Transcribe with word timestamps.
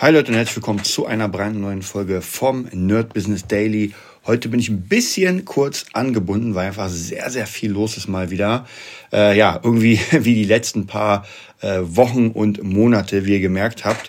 Hi 0.00 0.12
Leute 0.12 0.30
und 0.30 0.36
herzlich 0.36 0.54
willkommen 0.54 0.84
zu 0.84 1.06
einer 1.06 1.28
brandneuen 1.28 1.82
Folge 1.82 2.22
vom 2.22 2.68
Nerd 2.70 3.14
Business 3.14 3.48
Daily. 3.48 3.94
Heute 4.28 4.48
bin 4.48 4.60
ich 4.60 4.68
ein 4.68 4.82
bisschen 4.82 5.44
kurz 5.44 5.86
angebunden, 5.92 6.54
weil 6.54 6.68
einfach 6.68 6.88
sehr, 6.88 7.28
sehr 7.30 7.48
viel 7.48 7.72
los 7.72 7.96
ist 7.96 8.06
mal 8.06 8.30
wieder. 8.30 8.64
Äh, 9.12 9.36
ja, 9.36 9.58
irgendwie 9.60 9.98
wie 10.12 10.34
die 10.34 10.44
letzten 10.44 10.86
paar 10.86 11.26
äh, 11.62 11.80
Wochen 11.80 12.28
und 12.28 12.62
Monate, 12.62 13.26
wie 13.26 13.32
ihr 13.32 13.40
gemerkt 13.40 13.84
habt. 13.84 14.08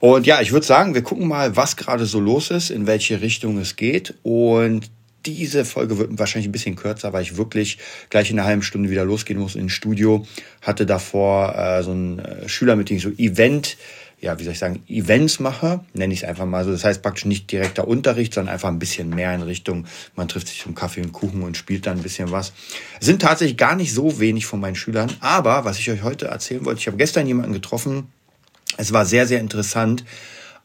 Und 0.00 0.26
ja, 0.26 0.40
ich 0.40 0.52
würde 0.52 0.64
sagen, 0.64 0.94
wir 0.94 1.02
gucken 1.02 1.28
mal, 1.28 1.54
was 1.54 1.76
gerade 1.76 2.06
so 2.06 2.18
los 2.18 2.50
ist, 2.50 2.70
in 2.70 2.86
welche 2.86 3.20
Richtung 3.20 3.58
es 3.58 3.76
geht. 3.76 4.14
Und 4.22 4.90
diese 5.26 5.66
Folge 5.66 5.98
wird 5.98 6.18
wahrscheinlich 6.18 6.48
ein 6.48 6.52
bisschen 6.52 6.76
kürzer, 6.76 7.12
weil 7.12 7.22
ich 7.22 7.36
wirklich 7.36 7.76
gleich 8.08 8.30
in 8.30 8.38
einer 8.38 8.48
halben 8.48 8.62
Stunde 8.62 8.88
wieder 8.88 9.04
losgehen 9.04 9.38
muss 9.38 9.54
ins 9.54 9.72
Studio. 9.72 10.26
Hatte 10.62 10.86
davor 10.86 11.54
äh, 11.54 11.82
so 11.82 11.92
ein 11.92 12.20
äh, 12.20 12.48
Schülermeeting, 12.48 13.00
so 13.00 13.10
Event 13.18 13.76
ja, 14.20 14.38
wie 14.38 14.44
soll 14.44 14.54
ich 14.54 14.58
sagen, 14.58 14.82
Events 14.88 15.40
mache, 15.40 15.80
nenne 15.92 16.14
ich 16.14 16.22
es 16.22 16.28
einfach 16.28 16.46
mal 16.46 16.64
so. 16.64 16.72
Das 16.72 16.84
heißt 16.84 17.02
praktisch 17.02 17.26
nicht 17.26 17.52
direkter 17.52 17.86
Unterricht, 17.86 18.32
sondern 18.32 18.54
einfach 18.54 18.68
ein 18.68 18.78
bisschen 18.78 19.10
mehr 19.10 19.34
in 19.34 19.42
Richtung, 19.42 19.86
man 20.14 20.28
trifft 20.28 20.48
sich 20.48 20.62
zum 20.62 20.74
Kaffee 20.74 21.02
und 21.02 21.12
Kuchen 21.12 21.42
und 21.42 21.56
spielt 21.56 21.86
dann 21.86 21.98
ein 21.98 22.02
bisschen 22.02 22.30
was. 22.30 22.52
Es 22.98 23.06
sind 23.06 23.20
tatsächlich 23.20 23.56
gar 23.56 23.76
nicht 23.76 23.92
so 23.92 24.18
wenig 24.18 24.46
von 24.46 24.58
meinen 24.58 24.74
Schülern, 24.74 25.12
aber 25.20 25.64
was 25.64 25.78
ich 25.78 25.90
euch 25.90 26.02
heute 26.02 26.26
erzählen 26.26 26.64
wollte, 26.64 26.80
ich 26.80 26.86
habe 26.86 26.96
gestern 26.96 27.26
jemanden 27.26 27.52
getroffen, 27.52 28.08
es 28.78 28.92
war 28.92 29.06
sehr, 29.06 29.26
sehr 29.26 29.40
interessant. 29.40 30.04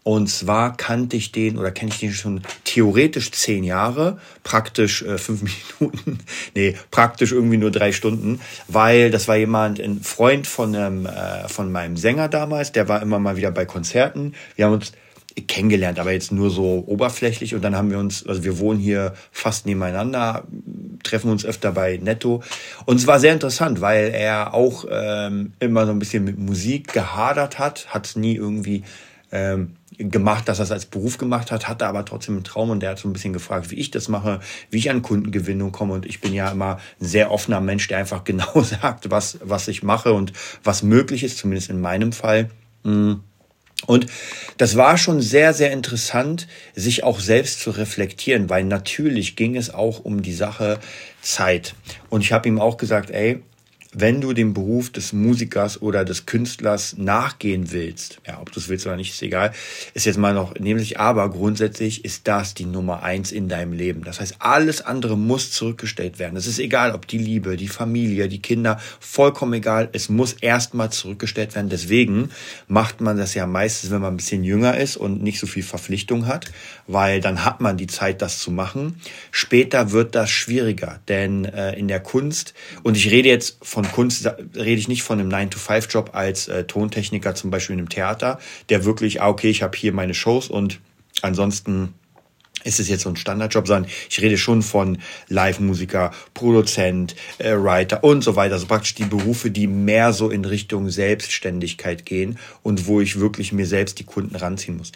Und 0.04 0.28
zwar 0.30 0.76
kannte 0.78 1.16
ich 1.16 1.32
den 1.32 1.60
oder 1.60 1.70
kenne 1.70 1.92
ich 1.92 2.00
den 2.00 2.12
schon 2.12 2.42
theoretisch 2.64 3.32
zehn 3.32 3.64
Jahre, 3.64 4.18
praktisch 4.44 5.04
äh, 5.04 5.20
fünf 5.20 5.44
Minuten, 5.80 6.20
nee, 6.56 6.76
praktisch 6.90 7.32
irgendwie 7.32 7.58
nur 7.58 7.70
drei 7.70 7.92
Stunden, 7.92 8.40
weil 8.68 9.12
das 9.12 9.28
war 9.28 9.36
jemand, 9.36 9.80
ein 9.80 10.02
Freund 10.02 10.48
von, 10.48 10.76
einem, 10.76 11.06
äh, 11.06 11.48
von 11.48 11.72
meinem 11.72 11.98
Sänger 11.98 12.30
damals, 12.30 12.72
der 12.72 12.88
war 12.90 13.02
immer 13.02 13.20
mal 13.20 13.38
wieder 13.38 13.52
bei 13.52 13.66
Konzerten. 13.66 14.34
Wir 14.56 14.66
haben 14.66 14.74
uns 14.74 14.92
kennengelernt, 15.48 16.00
aber 16.00 16.12
jetzt 16.12 16.32
nur 16.32 16.50
so 16.50 16.84
oberflächlich 16.88 17.56
und 17.56 17.62
dann 17.62 17.76
haben 17.76 17.92
wir 17.92 18.00
uns, 18.00 18.26
also 18.26 18.44
wir 18.44 18.60
wohnen 18.60 18.80
hier 18.80 19.14
fast 19.32 19.66
nebeneinander, 19.66 20.44
treffen 21.04 21.32
uns 21.32 21.46
öfter 21.46 21.72
bei 21.72 22.00
Netto 22.02 22.44
und 22.86 22.98
es 22.98 23.08
war 23.08 23.20
sehr 23.20 23.34
interessant, 23.34 23.82
weil 23.82 24.12
er 24.14 24.54
auch 24.54 24.86
ähm, 24.90 25.54
immer 25.60 25.86
so 25.86 25.92
ein 25.92 26.00
bisschen 26.00 26.24
mit 26.24 26.38
Musik 26.38 26.92
gehadert 26.92 27.60
hat, 27.60 27.88
hat 27.94 28.12
nie 28.16 28.36
irgendwie 28.36 28.84
ähm, 29.32 29.76
gemacht, 29.98 30.48
dass 30.48 30.60
er 30.60 30.64
es 30.64 30.72
als 30.72 30.86
Beruf 30.86 31.18
gemacht 31.18 31.52
hat, 31.52 31.68
hatte 31.68 31.86
aber 31.86 32.06
trotzdem 32.06 32.36
einen 32.36 32.44
Traum 32.44 32.70
und 32.70 32.82
der 32.82 32.92
hat 32.92 33.00
so 33.00 33.08
ein 33.08 33.14
bisschen 33.14 33.34
gefragt, 33.34 33.72
wie 33.72 33.76
ich 33.76 33.92
das 33.92 34.08
mache, 34.08 34.40
wie 34.70 34.78
ich 34.78 34.90
an 34.90 35.02
Kundengewinnung 35.02 35.72
komme 35.72 35.94
und 35.94 36.06
ich 36.06 36.22
bin 36.22 36.34
ja 36.34 36.50
immer 36.50 36.80
ein 37.00 37.06
sehr 37.06 37.32
offener 37.32 37.62
Mensch, 37.62 37.88
der 37.88 38.00
einfach 38.00 38.24
genau 38.26 38.62
sagt, 38.62 39.10
was, 39.10 39.40
was 39.42 39.68
ich 39.68 39.84
mache 39.84 40.14
und 40.14 40.34
was 40.64 40.84
möglich 40.84 41.24
ist, 41.24 41.38
zumindest 41.38 41.70
in 41.70 41.82
meinem 41.82 42.12
Fall. 42.12 42.50
Mm. 42.84 43.16
Und 43.88 44.06
das 44.58 44.76
war 44.76 44.96
schon 45.00 45.22
sehr, 45.22 45.56
sehr 45.56 45.72
interessant, 45.72 46.48
sich 46.76 47.04
auch 47.04 47.20
selbst 47.20 47.62
zu 47.62 47.72
reflektieren, 47.72 48.48
weil 48.48 48.64
natürlich 48.64 49.36
ging 49.36 49.56
es 49.56 49.74
auch 49.74 50.06
um 50.06 50.22
die 50.22 50.36
Sache 50.36 50.80
Zeit. 51.24 51.74
Und 52.12 52.22
ich 52.22 52.32
habe 52.32 52.48
ihm 52.48 52.60
auch 52.60 52.78
gesagt, 52.78 53.10
ey, 53.10 53.42
wenn 53.94 54.22
du 54.22 54.34
dem 54.34 54.54
Beruf 54.54 54.90
des 54.90 55.12
Musikers 55.12 55.82
oder 55.82 56.06
des 56.06 56.26
Künstlers 56.26 56.96
nachgehen 56.98 57.72
willst, 57.72 58.20
ja, 58.26 58.40
ob 58.40 58.52
du 58.52 58.60
es 58.60 58.70
willst 58.70 58.86
oder 58.86 58.96
nicht, 58.96 59.12
ist 59.12 59.22
egal, 59.22 59.52
ist 59.94 60.06
jetzt 60.06 60.18
mal 60.18 60.34
noch 60.34 60.56
nämlich, 60.56 61.00
aber 61.00 61.30
grundsätzlich 61.30 62.06
ist 62.06 62.28
das 62.28 62.54
die 62.54 62.66
Nummer 62.66 63.04
eins 63.04 63.32
in 63.32 63.50
deinem 63.50 63.74
Leben. 63.74 64.04
Das 64.04 64.22
heißt, 64.22 64.38
alles 64.40 64.82
andere 64.82 65.18
muss 65.18 65.52
zurückgestellt 65.52 66.20
werden. 66.20 66.38
Es 66.38 66.48
ist 66.48 66.60
egal, 66.60 66.94
ob 66.94 67.08
die 67.08 67.18
Liebe, 67.18 67.58
die 67.58 67.68
Familie, 67.68 68.30
die 68.30 68.42
Kinder, 68.42 68.80
vollkommen 69.00 69.54
egal. 69.54 69.90
Es 69.92 70.08
muss 70.08 70.34
erstmal 70.34 70.92
zurückgestellt 70.92 71.56
werden. 71.56 71.70
Deswegen 71.70 72.30
macht 72.68 73.02
man 73.02 73.18
das 73.18 73.34
ja 73.34 73.46
meistens, 73.46 73.92
wenn 73.92 74.02
man 74.02 74.14
ein 74.14 74.18
bisschen 74.18 74.44
jünger 74.44 74.78
ist 74.78 74.96
und 74.96 75.22
nicht 75.22 75.40
so 75.40 75.48
viel 75.48 75.64
Verpflichtung 75.64 76.28
hat, 76.28 76.52
weil 76.88 77.20
dann 77.20 77.44
hat 77.44 77.60
man 77.60 77.78
die 77.78 77.88
Zeit, 77.88 78.22
das 78.22 78.40
zu 78.40 78.52
machen. 78.52 79.02
Später 79.32 79.92
wird 79.92 80.16
das 80.16 80.30
schwieriger, 80.30 81.00
denn 81.08 81.46
äh, 81.46 81.74
in 81.78 81.88
der 81.88 82.00
Kunst, 82.00 82.54
und 82.84 82.96
ich 82.96 83.12
rede 83.12 83.28
jetzt 83.28 83.58
von 83.62 83.81
von 83.82 83.92
Kunst 83.92 84.26
rede 84.56 84.80
ich 84.80 84.88
nicht 84.88 85.04
von 85.04 85.20
einem 85.20 85.30
9-to-5-Job 85.30 86.12
als 86.14 86.48
äh, 86.48 86.66
Tontechniker 86.66 87.34
zum 87.36 87.50
Beispiel 87.50 87.74
in 87.74 87.80
einem 87.80 87.90
Theater, 87.90 88.40
der 88.70 88.86
wirklich, 88.86 89.22
ah, 89.22 89.30
okay, 89.30 89.50
ich 89.50 89.64
habe 89.64 89.78
hier 89.78 89.94
meine 89.94 90.14
Shows 90.14 90.50
und 90.50 90.80
ansonsten 91.22 91.94
ist 92.64 92.80
es 92.80 92.90
jetzt 92.90 93.02
so 93.02 93.10
ein 93.10 93.16
Standardjob, 93.16 93.66
sondern 93.66 93.90
ich 94.08 94.22
rede 94.22 94.38
schon 94.38 94.62
von 94.62 95.00
Live-Musiker, 95.30 96.12
Produzent, 96.36 97.16
äh, 97.40 97.56
Writer 97.56 98.04
und 98.04 98.24
so 98.24 98.36
weiter. 98.36 98.54
Also 98.54 98.68
praktisch 98.68 98.94
die 98.94 99.06
Berufe, 99.06 99.50
die 99.50 99.66
mehr 99.66 100.14
so 100.14 100.30
in 100.30 100.46
Richtung 100.46 100.90
Selbstständigkeit 100.92 102.06
gehen 102.06 102.38
und 102.62 102.86
wo 102.86 103.02
ich 103.02 103.20
wirklich 103.20 103.52
mir 103.52 103.66
selbst 103.66 103.98
die 103.98 104.04
Kunden 104.04 104.36
ranziehen 104.36 104.78
muss. 104.78 104.92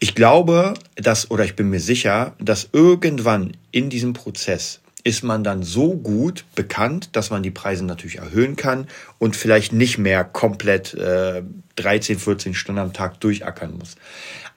Ich 0.00 0.14
glaube, 0.14 0.72
dass, 0.96 1.30
oder 1.30 1.44
ich 1.44 1.56
bin 1.56 1.68
mir 1.68 1.80
sicher, 1.80 2.34
dass 2.38 2.70
irgendwann 2.72 3.52
in 3.70 3.90
diesem 3.90 4.14
Prozess 4.14 4.80
ist 5.04 5.22
man 5.24 5.42
dann 5.42 5.62
so 5.62 5.94
gut 5.94 6.44
bekannt, 6.54 7.10
dass 7.12 7.30
man 7.30 7.42
die 7.42 7.50
Preise 7.50 7.84
natürlich 7.84 8.18
erhöhen 8.18 8.56
kann 8.56 8.86
und 9.18 9.36
vielleicht 9.36 9.72
nicht 9.72 9.98
mehr 9.98 10.24
komplett 10.24 10.94
äh, 10.94 11.42
13, 11.76 12.18
14 12.18 12.54
Stunden 12.54 12.80
am 12.80 12.92
Tag 12.92 13.20
durchackern 13.20 13.76
muss. 13.78 13.96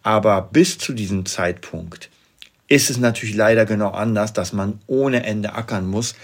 Aber 0.04 0.42
bis 0.42 0.78
zu 0.78 0.94
diesem 0.94 1.26
Zeitpunkt 1.26 2.10
ist 2.68 2.90
es 2.90 2.98
natürlich 2.98 3.36
leider 3.36 3.66
genau 3.66 3.90
anders, 3.90 4.34
dass 4.34 4.54
man 4.54 4.80
ohne 4.88 5.24
Ende 5.24 5.54
ackern 5.54 5.88
muss, 5.88 6.16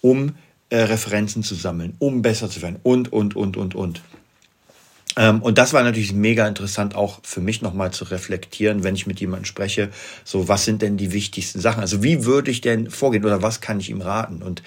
um 0.00 0.34
äh, 0.70 0.78
Referenzen 0.78 1.42
zu 1.42 1.54
sammeln, 1.54 1.94
um 1.98 2.22
besser 2.22 2.50
zu 2.50 2.62
werden 2.62 2.78
und, 2.82 3.12
und, 3.12 3.36
und, 3.36 3.56
und, 3.56 3.74
und. 3.74 4.02
Ähm, 5.18 5.42
und 5.42 5.58
das 5.58 5.72
war 5.72 5.82
natürlich 5.82 6.12
mega 6.12 6.46
interessant, 6.46 6.94
auch 6.94 7.18
für 7.24 7.40
mich 7.40 7.60
nochmal 7.60 7.90
zu 7.90 8.04
reflektieren, 8.04 8.84
wenn 8.84 8.94
ich 8.94 9.08
mit 9.08 9.18
jemandem 9.18 9.46
spreche, 9.46 9.90
so 10.24 10.46
was 10.46 10.64
sind 10.64 10.80
denn 10.80 10.96
die 10.96 11.12
wichtigsten 11.12 11.60
Sachen? 11.60 11.80
Also 11.80 12.04
wie 12.04 12.24
würde 12.24 12.52
ich 12.52 12.60
denn 12.60 12.88
vorgehen 12.88 13.24
oder 13.24 13.42
was 13.42 13.60
kann 13.60 13.80
ich 13.80 13.90
ihm 13.90 14.00
raten? 14.00 14.42
Und 14.42 14.62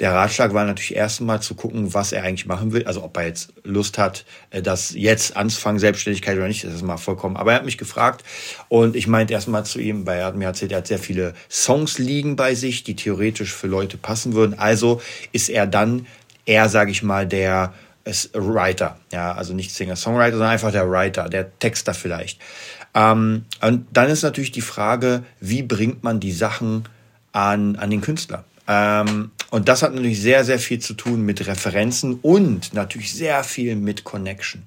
der 0.00 0.12
Ratschlag 0.12 0.52
war 0.52 0.66
natürlich 0.66 0.94
erstmal 0.94 1.40
zu 1.40 1.54
gucken, 1.54 1.94
was 1.94 2.12
er 2.12 2.22
eigentlich 2.22 2.44
machen 2.44 2.72
will. 2.72 2.84
Also 2.84 3.02
ob 3.02 3.16
er 3.16 3.26
jetzt 3.26 3.54
Lust 3.64 3.96
hat, 3.96 4.26
äh, 4.50 4.60
das 4.60 4.92
jetzt 4.94 5.38
anzufangen, 5.38 5.78
Selbstständigkeit 5.78 6.36
oder 6.36 6.48
nicht, 6.48 6.64
das 6.64 6.74
ist 6.74 6.82
mal 6.82 6.98
vollkommen. 6.98 7.38
Aber 7.38 7.52
er 7.52 7.58
hat 7.58 7.64
mich 7.64 7.78
gefragt 7.78 8.24
und 8.68 8.96
ich 8.96 9.06
meinte 9.06 9.32
erstmal 9.32 9.64
zu 9.64 9.80
ihm, 9.80 10.04
weil 10.04 10.18
er 10.18 10.26
hat 10.26 10.36
mir 10.36 10.44
erzählt, 10.44 10.72
er 10.72 10.78
hat 10.78 10.86
sehr 10.86 10.98
viele 10.98 11.32
Songs 11.48 11.96
liegen 11.98 12.36
bei 12.36 12.54
sich, 12.54 12.84
die 12.84 12.94
theoretisch 12.94 13.54
für 13.54 13.68
Leute 13.68 13.96
passen 13.96 14.34
würden. 14.34 14.58
Also 14.58 15.00
ist 15.32 15.48
er 15.48 15.66
dann 15.66 16.06
eher, 16.44 16.68
sage 16.68 16.90
ich 16.90 17.02
mal, 17.02 17.26
der 17.26 17.72
ist 18.04 18.30
Writer, 18.34 18.98
ja, 19.12 19.32
also 19.32 19.54
nicht 19.54 19.72
Singer-Songwriter, 19.72 20.32
sondern 20.32 20.50
einfach 20.50 20.72
der 20.72 20.90
Writer, 20.90 21.28
der 21.28 21.58
Texter 21.58 21.94
vielleicht. 21.94 22.40
Ähm, 22.94 23.44
und 23.60 23.86
dann 23.92 24.08
ist 24.08 24.22
natürlich 24.22 24.52
die 24.52 24.60
Frage, 24.60 25.24
wie 25.40 25.62
bringt 25.62 26.04
man 26.04 26.20
die 26.20 26.32
Sachen 26.32 26.84
an, 27.32 27.76
an 27.76 27.90
den 27.90 28.00
Künstler? 28.00 28.44
Ähm, 28.68 29.30
und 29.50 29.68
das 29.68 29.82
hat 29.82 29.94
natürlich 29.94 30.20
sehr, 30.20 30.44
sehr 30.44 30.58
viel 30.58 30.78
zu 30.78 30.94
tun 30.94 31.22
mit 31.22 31.46
Referenzen 31.46 32.18
und 32.22 32.74
natürlich 32.74 33.14
sehr 33.14 33.44
viel 33.44 33.76
mit 33.76 34.04
Connection. 34.04 34.62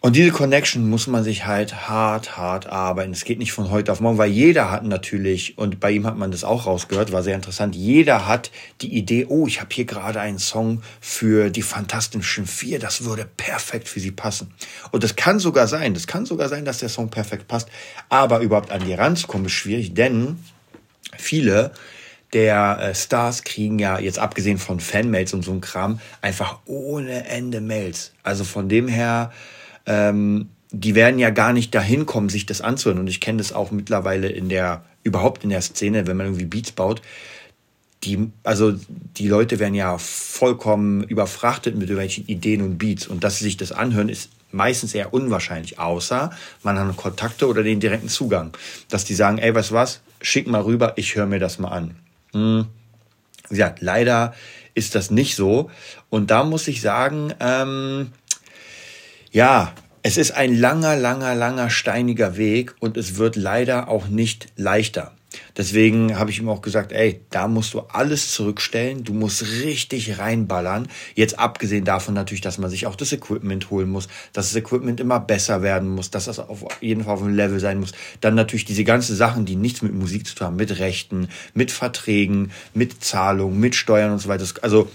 Und 0.00 0.14
diese 0.14 0.30
Connection 0.30 0.88
muss 0.88 1.08
man 1.08 1.24
sich 1.24 1.46
halt 1.46 1.88
hart, 1.88 2.36
hart 2.36 2.68
arbeiten. 2.68 3.10
Es 3.10 3.24
geht 3.24 3.38
nicht 3.38 3.52
von 3.52 3.70
heute 3.70 3.90
auf 3.90 3.98
morgen, 3.98 4.16
weil 4.16 4.30
jeder 4.30 4.70
hat 4.70 4.84
natürlich, 4.84 5.58
und 5.58 5.80
bei 5.80 5.90
ihm 5.90 6.06
hat 6.06 6.16
man 6.16 6.30
das 6.30 6.44
auch 6.44 6.66
rausgehört, 6.66 7.10
war 7.10 7.24
sehr 7.24 7.34
interessant, 7.34 7.74
jeder 7.74 8.28
hat 8.28 8.52
die 8.80 8.94
Idee, 8.96 9.26
oh, 9.28 9.48
ich 9.48 9.60
habe 9.60 9.74
hier 9.74 9.86
gerade 9.86 10.20
einen 10.20 10.38
Song 10.38 10.82
für 11.00 11.50
die 11.50 11.62
Fantastischen 11.62 12.46
Vier, 12.46 12.78
das 12.78 13.04
würde 13.04 13.26
perfekt 13.36 13.88
für 13.88 13.98
sie 13.98 14.12
passen. 14.12 14.52
Und 14.92 15.02
das 15.02 15.16
kann 15.16 15.40
sogar 15.40 15.66
sein, 15.66 15.94
das 15.94 16.06
kann 16.06 16.26
sogar 16.26 16.48
sein, 16.48 16.64
dass 16.64 16.78
der 16.78 16.90
Song 16.90 17.10
perfekt 17.10 17.48
passt, 17.48 17.68
aber 18.08 18.38
überhaupt 18.38 18.70
an 18.70 18.84
die 18.84 18.94
ranzukommen 18.94 19.46
ist 19.46 19.52
schwierig, 19.52 19.94
denn 19.94 20.38
viele 21.16 21.72
der 22.32 22.78
äh, 22.80 22.94
Stars 22.94 23.42
kriegen 23.42 23.78
ja, 23.78 23.98
jetzt 23.98 24.18
abgesehen 24.18 24.58
von 24.58 24.80
Fanmails 24.80 25.32
und 25.32 25.42
so 25.42 25.52
ein 25.52 25.60
Kram, 25.60 25.98
einfach 26.20 26.58
ohne 26.66 27.26
Ende 27.26 27.60
Mails. 27.60 28.12
Also 28.22 28.44
von 28.44 28.68
dem 28.68 28.86
her, 28.86 29.32
ähm, 29.88 30.50
die 30.70 30.94
werden 30.94 31.18
ja 31.18 31.30
gar 31.30 31.52
nicht 31.52 31.74
dahin 31.74 32.06
kommen, 32.06 32.28
sich 32.28 32.46
das 32.46 32.60
anzuhören. 32.60 33.00
Und 33.00 33.08
ich 33.08 33.20
kenne 33.20 33.38
das 33.38 33.52
auch 33.52 33.70
mittlerweile 33.70 34.28
in 34.28 34.48
der, 34.48 34.84
überhaupt 35.02 35.42
in 35.42 35.50
der 35.50 35.62
Szene, 35.62 36.06
wenn 36.06 36.16
man 36.16 36.26
irgendwie 36.26 36.44
Beats 36.44 36.72
baut. 36.72 37.00
Die, 38.04 38.30
also 38.44 38.74
die 39.16 39.26
Leute 39.26 39.58
werden 39.58 39.74
ja 39.74 39.98
vollkommen 39.98 41.02
überfrachtet 41.02 41.74
mit 41.74 41.88
irgendwelchen 41.88 42.26
Ideen 42.26 42.62
und 42.62 42.78
Beats. 42.78 43.06
Und 43.06 43.24
dass 43.24 43.38
sie 43.38 43.44
sich 43.44 43.56
das 43.56 43.72
anhören, 43.72 44.08
ist 44.08 44.30
meistens 44.52 44.94
eher 44.94 45.12
unwahrscheinlich, 45.12 45.78
außer 45.78 46.30
man 46.62 46.78
hat 46.78 46.96
Kontakte 46.96 47.48
oder 47.48 47.62
den 47.62 47.80
direkten 47.80 48.08
Zugang. 48.08 48.56
Dass 48.88 49.04
die 49.04 49.14
sagen, 49.14 49.38
ey, 49.38 49.54
weißt 49.54 49.70
du 49.70 49.74
was, 49.74 50.00
schick 50.20 50.46
mal 50.46 50.62
rüber, 50.62 50.92
ich 50.96 51.16
höre 51.16 51.26
mir 51.26 51.40
das 51.40 51.58
mal 51.58 51.68
an. 51.68 51.96
Hm. 52.32 52.66
Ja, 53.50 53.74
leider 53.80 54.34
ist 54.74 54.94
das 54.94 55.10
nicht 55.10 55.34
so. 55.34 55.70
Und 56.10 56.30
da 56.30 56.44
muss 56.44 56.68
ich 56.68 56.82
sagen, 56.82 57.32
ähm, 57.40 58.12
ja, 59.32 59.72
es 60.02 60.16
ist 60.16 60.32
ein 60.32 60.56
langer, 60.56 60.96
langer, 60.96 61.34
langer 61.34 61.70
steiniger 61.70 62.36
Weg 62.36 62.74
und 62.80 62.96
es 62.96 63.16
wird 63.16 63.36
leider 63.36 63.88
auch 63.88 64.08
nicht 64.08 64.46
leichter. 64.56 65.12
Deswegen 65.56 66.18
habe 66.18 66.30
ich 66.30 66.38
ihm 66.38 66.48
auch 66.48 66.62
gesagt, 66.62 66.92
ey, 66.92 67.20
da 67.30 67.48
musst 67.48 67.74
du 67.74 67.80
alles 67.80 68.32
zurückstellen, 68.32 69.04
du 69.04 69.12
musst 69.12 69.42
richtig 69.62 70.18
reinballern. 70.18 70.88
Jetzt 71.14 71.38
abgesehen 71.38 71.84
davon 71.84 72.14
natürlich, 72.14 72.40
dass 72.40 72.58
man 72.58 72.70
sich 72.70 72.86
auch 72.86 72.96
das 72.96 73.12
Equipment 73.12 73.70
holen 73.70 73.90
muss, 73.90 74.08
dass 74.32 74.48
das 74.48 74.56
Equipment 74.56 75.00
immer 75.00 75.20
besser 75.20 75.62
werden 75.62 75.90
muss, 75.90 76.10
dass 76.10 76.24
das 76.24 76.38
auf 76.38 76.64
jeden 76.80 77.04
Fall 77.04 77.14
auf 77.14 77.22
einem 77.22 77.34
Level 77.34 77.60
sein 77.60 77.78
muss. 77.78 77.92
Dann 78.20 78.34
natürlich 78.34 78.64
diese 78.64 78.84
ganzen 78.84 79.16
Sachen, 79.16 79.44
die 79.44 79.56
nichts 79.56 79.82
mit 79.82 79.94
Musik 79.94 80.26
zu 80.26 80.34
tun 80.34 80.46
haben, 80.46 80.56
mit 80.56 80.78
Rechten, 80.78 81.28
mit 81.52 81.72
Verträgen, 81.72 82.50
mit 82.72 83.04
Zahlungen, 83.04 83.60
mit 83.60 83.74
Steuern 83.74 84.12
und 84.12 84.20
so 84.20 84.28
weiter. 84.28 84.46
Also 84.62 84.88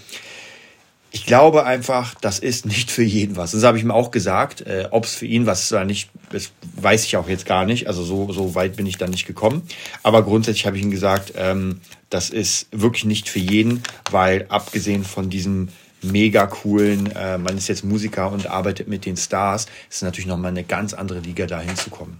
ich 1.14 1.26
glaube 1.26 1.64
einfach, 1.64 2.16
das 2.20 2.40
ist 2.40 2.66
nicht 2.66 2.90
für 2.90 3.04
jeden 3.04 3.36
was. 3.36 3.52
Das 3.52 3.62
habe 3.62 3.78
ich 3.78 3.84
ihm 3.84 3.92
auch 3.92 4.10
gesagt. 4.10 4.62
Äh, 4.62 4.88
Ob 4.90 5.04
es 5.04 5.14
für 5.14 5.26
ihn 5.26 5.46
was 5.46 5.62
ist 5.62 5.72
oder 5.72 5.84
nicht, 5.84 6.10
das 6.32 6.50
weiß 6.74 7.04
ich 7.04 7.16
auch 7.16 7.28
jetzt 7.28 7.46
gar 7.46 7.64
nicht. 7.66 7.86
Also 7.86 8.02
so, 8.02 8.32
so 8.32 8.56
weit 8.56 8.74
bin 8.74 8.84
ich 8.84 8.98
dann 8.98 9.10
nicht 9.10 9.24
gekommen. 9.24 9.62
Aber 10.02 10.24
grundsätzlich 10.24 10.66
habe 10.66 10.76
ich 10.76 10.82
ihm 10.82 10.90
gesagt, 10.90 11.34
ähm, 11.36 11.80
das 12.10 12.30
ist 12.30 12.66
wirklich 12.72 13.04
nicht 13.04 13.28
für 13.28 13.38
jeden, 13.38 13.84
weil 14.10 14.46
abgesehen 14.48 15.04
von 15.04 15.30
diesem 15.30 15.68
mega 16.02 16.48
coolen, 16.48 17.12
äh, 17.14 17.38
man 17.38 17.56
ist 17.56 17.68
jetzt 17.68 17.84
Musiker 17.84 18.32
und 18.32 18.48
arbeitet 18.48 18.88
mit 18.88 19.06
den 19.06 19.16
Stars, 19.16 19.66
ist 19.88 20.02
natürlich 20.02 20.26
nochmal 20.26 20.50
eine 20.50 20.64
ganz 20.64 20.94
andere 20.94 21.20
Liga 21.20 21.46
da 21.46 21.60
hinzukommen. 21.60 22.18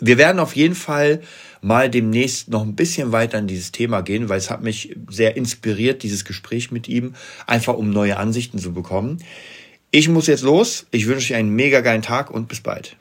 Wir 0.00 0.18
werden 0.18 0.38
auf 0.38 0.56
jeden 0.56 0.74
Fall 0.74 1.20
mal 1.62 1.90
demnächst 1.90 2.48
noch 2.48 2.62
ein 2.62 2.74
bisschen 2.74 3.12
weiter 3.12 3.38
in 3.38 3.46
dieses 3.46 3.72
Thema 3.72 4.00
gehen, 4.00 4.28
weil 4.28 4.38
es 4.38 4.50
hat 4.50 4.62
mich 4.62 4.96
sehr 5.08 5.36
inspiriert, 5.36 6.02
dieses 6.02 6.24
Gespräch 6.24 6.70
mit 6.70 6.88
ihm, 6.88 7.14
einfach 7.46 7.74
um 7.74 7.90
neue 7.90 8.16
Ansichten 8.16 8.58
zu 8.58 8.72
bekommen. 8.72 9.22
Ich 9.90 10.08
muss 10.08 10.26
jetzt 10.26 10.42
los. 10.42 10.86
Ich 10.90 11.06
wünsche 11.06 11.34
euch 11.34 11.38
einen 11.38 11.50
mega 11.50 11.80
geilen 11.80 12.02
Tag 12.02 12.30
und 12.30 12.48
bis 12.48 12.60
bald. 12.60 12.96